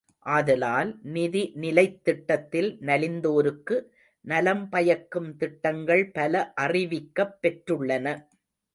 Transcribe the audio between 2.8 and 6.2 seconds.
நலிந்தோருக்கு நலம் பயக்கும் திட்டங்கள்